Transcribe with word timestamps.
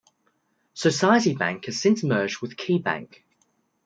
Society 0.73 1.35
Bank 1.35 1.65
has 1.65 1.79
since 1.79 2.03
merged 2.03 2.41
with 2.41 2.57
Key 2.57 2.79
Bank. 2.79 3.23